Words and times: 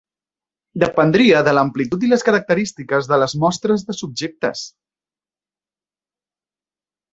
Dependria 0.83 1.41
de 1.47 1.53
l'amplitud 1.57 2.05
i 2.07 2.09
les 2.13 2.25
característiques 2.29 3.11
de 3.13 3.21
les 3.25 3.37
mostres 3.45 3.85
de 3.91 3.99
subjectes. 3.99 4.67